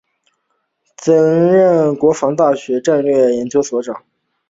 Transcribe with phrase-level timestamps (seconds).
[0.97, 4.03] 曾任国防大学战略研究所长。